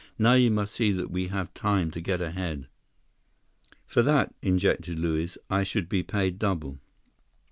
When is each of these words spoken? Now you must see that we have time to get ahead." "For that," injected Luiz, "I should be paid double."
Now 0.17 0.33
you 0.33 0.49
must 0.49 0.73
see 0.73 0.91
that 0.93 1.11
we 1.11 1.27
have 1.27 1.53
time 1.53 1.91
to 1.91 2.01
get 2.01 2.23
ahead." 2.23 2.67
"For 3.85 4.01
that," 4.01 4.33
injected 4.41 4.97
Luiz, 4.97 5.37
"I 5.47 5.61
should 5.61 5.87
be 5.87 6.01
paid 6.01 6.39
double." 6.39 6.79